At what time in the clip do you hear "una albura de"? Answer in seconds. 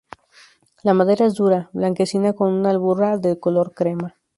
2.51-3.37